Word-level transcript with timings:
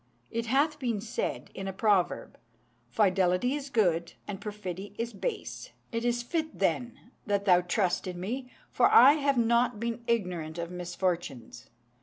It 0.31 0.47
hath 0.47 0.79
been 0.79 0.99
said 0.99 1.51
in 1.53 1.67
a 1.67 1.71
proverb, 1.73 2.39
'Fidelity 2.89 3.53
is 3.53 3.69
good, 3.69 4.13
and 4.27 4.41
perfidy 4.41 4.95
is 4.97 5.13
base.' 5.13 5.73
It 5.91 6.03
is 6.03 6.23
fit, 6.23 6.57
then, 6.57 7.11
that 7.27 7.45
thou 7.45 7.61
trust 7.61 8.07
in 8.07 8.19
me, 8.19 8.49
for 8.71 8.89
I 8.89 9.13
have 9.13 9.37
not 9.37 9.79
been 9.79 10.03
ignorant 10.07 10.57
of 10.57 10.71
misfortunes. 10.71 11.69